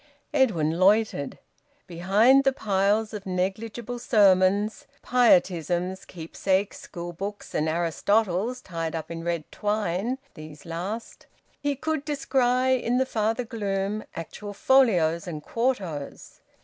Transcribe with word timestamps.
Edwin 0.33 0.79
loitered. 0.79 1.37
Behind 1.85 2.43
the 2.43 2.51
piles 2.53 3.13
of 3.13 3.27
negligible 3.27 3.99
sermons, 3.99 4.87
pietisms, 5.03 6.05
keepsakes, 6.07 6.79
schoolbooks, 6.79 7.53
and 7.53 7.67
`Aristotles' 7.67 8.63
(tied 8.63 8.95
up 8.95 9.11
in 9.11 9.23
red 9.23 9.43
twine, 9.51 10.17
these 10.33 10.65
last), 10.65 11.27
he 11.59 11.75
could 11.75 12.03
descry, 12.03 12.77
in 12.83 12.97
the 12.97 13.05
farther 13.05 13.45
gloom, 13.45 14.03
actual 14.15 14.55
folios 14.55 15.27
and 15.27 15.43
quartos. 15.43 16.39